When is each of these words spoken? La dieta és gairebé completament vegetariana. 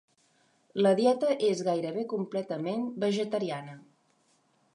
La 0.83 0.93
dieta 0.99 1.29
és 1.49 1.61
gairebé 1.67 2.07
completament 2.15 2.89
vegetariana. 3.05 3.79